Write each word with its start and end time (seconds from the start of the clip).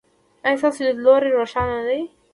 ایا 0.45 0.59
ستاسو 0.61 0.79
لید 0.85 0.97
لوری 1.05 1.29
روښانه 1.37 1.73
نه 1.77 1.83
دی؟ 1.87 2.01